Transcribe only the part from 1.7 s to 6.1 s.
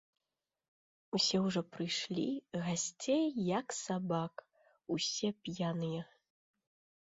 прыйшлі, гасцей, як сабак, усе п'яныя.